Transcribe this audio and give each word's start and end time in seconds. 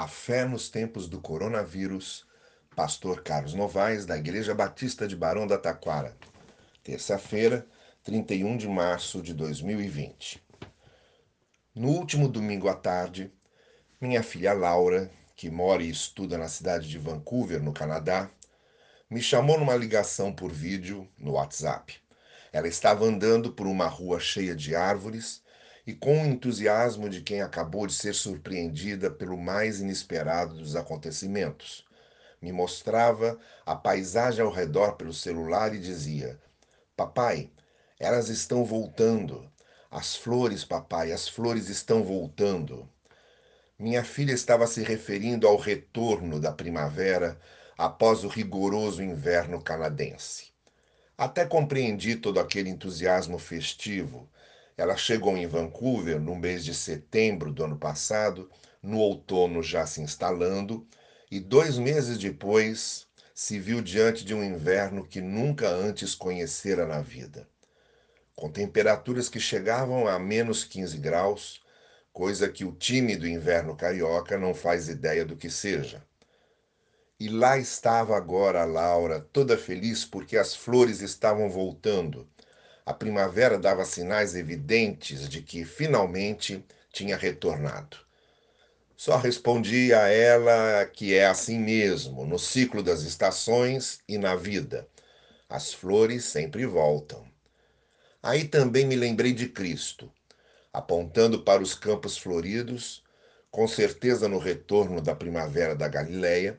A 0.00 0.06
fé 0.06 0.44
nos 0.44 0.68
tempos 0.68 1.08
do 1.08 1.20
coronavírus, 1.20 2.24
Pastor 2.76 3.20
Carlos 3.20 3.52
Novaes, 3.52 4.06
da 4.06 4.16
Igreja 4.16 4.54
Batista 4.54 5.08
de 5.08 5.16
Barão 5.16 5.44
da 5.44 5.58
Taquara. 5.58 6.16
Terça-feira, 6.84 7.66
31 8.04 8.56
de 8.56 8.68
março 8.68 9.20
de 9.20 9.34
2020. 9.34 10.40
No 11.74 11.88
último 11.88 12.28
domingo 12.28 12.68
à 12.68 12.76
tarde, 12.76 13.32
minha 14.00 14.22
filha 14.22 14.52
Laura, 14.52 15.10
que 15.34 15.50
mora 15.50 15.82
e 15.82 15.90
estuda 15.90 16.38
na 16.38 16.46
cidade 16.46 16.88
de 16.88 16.96
Vancouver, 16.96 17.60
no 17.60 17.72
Canadá, 17.72 18.30
me 19.10 19.20
chamou 19.20 19.58
numa 19.58 19.74
ligação 19.74 20.32
por 20.32 20.52
vídeo 20.52 21.08
no 21.18 21.32
WhatsApp. 21.32 21.96
Ela 22.52 22.68
estava 22.68 23.04
andando 23.04 23.52
por 23.52 23.66
uma 23.66 23.88
rua 23.88 24.20
cheia 24.20 24.54
de 24.54 24.76
árvores 24.76 25.42
e 25.88 25.94
com 25.94 26.22
o 26.22 26.26
entusiasmo 26.26 27.08
de 27.08 27.22
quem 27.22 27.40
acabou 27.40 27.86
de 27.86 27.94
ser 27.94 28.14
surpreendida 28.14 29.10
pelo 29.10 29.38
mais 29.38 29.80
inesperado 29.80 30.56
dos 30.56 30.76
acontecimentos. 30.76 31.82
Me 32.42 32.52
mostrava 32.52 33.38
a 33.64 33.74
paisagem 33.74 34.44
ao 34.44 34.52
redor 34.52 34.96
pelo 34.96 35.14
celular 35.14 35.74
e 35.74 35.78
dizia: 35.78 36.38
Papai, 36.94 37.50
elas 37.98 38.28
estão 38.28 38.66
voltando. 38.66 39.50
As 39.90 40.14
flores, 40.14 40.62
papai, 40.62 41.10
as 41.10 41.26
flores 41.26 41.70
estão 41.70 42.04
voltando. 42.04 42.86
Minha 43.78 44.04
filha 44.04 44.32
estava 44.32 44.66
se 44.66 44.82
referindo 44.82 45.48
ao 45.48 45.56
retorno 45.56 46.38
da 46.38 46.52
primavera 46.52 47.40
após 47.78 48.24
o 48.24 48.28
rigoroso 48.28 49.02
inverno 49.02 49.58
canadense. 49.58 50.48
Até 51.16 51.46
compreendi 51.46 52.14
todo 52.14 52.38
aquele 52.38 52.68
entusiasmo 52.68 53.38
festivo 53.38 54.28
ela 54.78 54.96
chegou 54.96 55.36
em 55.36 55.44
Vancouver 55.44 56.20
no 56.20 56.36
mês 56.36 56.64
de 56.64 56.72
setembro 56.72 57.52
do 57.52 57.64
ano 57.64 57.76
passado, 57.76 58.48
no 58.80 58.98
outono 58.98 59.60
já 59.60 59.84
se 59.84 60.00
instalando, 60.00 60.86
e 61.28 61.40
dois 61.40 61.76
meses 61.76 62.16
depois 62.16 63.08
se 63.34 63.58
viu 63.58 63.82
diante 63.82 64.24
de 64.24 64.32
um 64.32 64.42
inverno 64.42 65.04
que 65.04 65.20
nunca 65.20 65.68
antes 65.68 66.14
conhecera 66.14 66.86
na 66.86 67.00
vida. 67.00 67.48
Com 68.36 68.48
temperaturas 68.48 69.28
que 69.28 69.40
chegavam 69.40 70.06
a 70.06 70.16
menos 70.16 70.62
15 70.62 70.96
graus, 70.98 71.60
coisa 72.12 72.48
que 72.48 72.64
o 72.64 72.70
tímido 72.70 73.26
inverno 73.26 73.74
carioca 73.74 74.38
não 74.38 74.54
faz 74.54 74.88
ideia 74.88 75.24
do 75.24 75.34
que 75.34 75.50
seja. 75.50 76.06
E 77.18 77.28
lá 77.28 77.58
estava 77.58 78.16
agora 78.16 78.62
a 78.62 78.64
Laura, 78.64 79.18
toda 79.32 79.58
feliz 79.58 80.04
porque 80.04 80.36
as 80.36 80.54
flores 80.54 81.00
estavam 81.00 81.50
voltando 81.50 82.28
a 82.88 82.94
primavera 82.94 83.58
dava 83.58 83.84
sinais 83.84 84.34
evidentes 84.34 85.28
de 85.28 85.42
que 85.42 85.62
finalmente 85.62 86.64
tinha 86.90 87.18
retornado. 87.18 87.98
Só 88.96 89.18
respondi 89.18 89.92
a 89.92 90.08
ela 90.08 90.86
que 90.86 91.14
é 91.14 91.26
assim 91.26 91.58
mesmo, 91.58 92.24
no 92.24 92.38
ciclo 92.38 92.82
das 92.82 93.02
estações 93.02 94.00
e 94.08 94.16
na 94.16 94.34
vida. 94.34 94.88
As 95.50 95.70
flores 95.70 96.24
sempre 96.24 96.64
voltam. 96.64 97.26
Aí 98.22 98.48
também 98.48 98.86
me 98.86 98.96
lembrei 98.96 99.34
de 99.34 99.50
Cristo, 99.50 100.10
apontando 100.72 101.42
para 101.42 101.62
os 101.62 101.74
campos 101.74 102.16
floridos, 102.16 103.04
com 103.50 103.68
certeza 103.68 104.26
no 104.28 104.38
retorno 104.38 105.02
da 105.02 105.14
primavera 105.14 105.76
da 105.76 105.88
Galileia, 105.88 106.58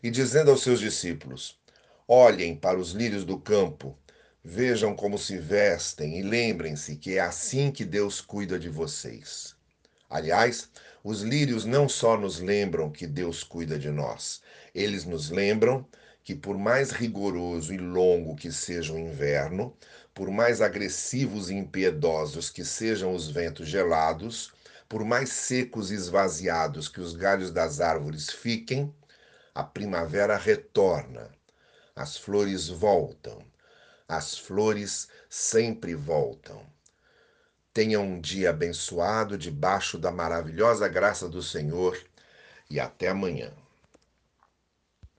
e 0.00 0.08
dizendo 0.08 0.52
aos 0.52 0.62
seus 0.62 0.78
discípulos: 0.78 1.58
Olhem 2.06 2.54
para 2.54 2.78
os 2.78 2.92
lírios 2.92 3.24
do 3.24 3.40
campo, 3.40 3.98
Vejam 4.46 4.94
como 4.94 5.16
se 5.16 5.38
vestem 5.38 6.18
e 6.18 6.22
lembrem-se 6.22 6.96
que 6.96 7.16
é 7.16 7.20
assim 7.20 7.72
que 7.72 7.82
Deus 7.82 8.20
cuida 8.20 8.58
de 8.58 8.68
vocês. 8.68 9.56
Aliás, 10.10 10.68
os 11.02 11.22
lírios 11.22 11.64
não 11.64 11.88
só 11.88 12.18
nos 12.18 12.40
lembram 12.40 12.90
que 12.90 13.06
Deus 13.06 13.42
cuida 13.42 13.78
de 13.78 13.90
nós, 13.90 14.42
eles 14.74 15.06
nos 15.06 15.30
lembram 15.30 15.88
que, 16.22 16.34
por 16.34 16.58
mais 16.58 16.90
rigoroso 16.90 17.72
e 17.72 17.78
longo 17.78 18.36
que 18.36 18.52
seja 18.52 18.92
o 18.92 18.98
inverno, 18.98 19.74
por 20.12 20.30
mais 20.30 20.60
agressivos 20.60 21.48
e 21.48 21.54
impiedosos 21.54 22.50
que 22.50 22.66
sejam 22.66 23.14
os 23.14 23.30
ventos 23.30 23.66
gelados, 23.66 24.52
por 24.90 25.06
mais 25.06 25.30
secos 25.30 25.90
e 25.90 25.94
esvaziados 25.94 26.86
que 26.86 27.00
os 27.00 27.16
galhos 27.16 27.50
das 27.50 27.80
árvores 27.80 28.28
fiquem, 28.28 28.94
a 29.54 29.64
primavera 29.64 30.36
retorna, 30.36 31.30
as 31.96 32.18
flores 32.18 32.68
voltam 32.68 33.42
as 34.08 34.36
flores 34.38 35.08
sempre 35.28 35.94
voltam. 35.94 36.64
Tenha 37.72 37.98
um 38.00 38.20
dia 38.20 38.50
abençoado 38.50 39.36
debaixo 39.36 39.98
da 39.98 40.10
maravilhosa 40.12 40.86
graça 40.88 41.28
do 41.28 41.42
Senhor 41.42 41.98
e 42.70 42.78
até 42.78 43.08
amanhã. 43.08 43.52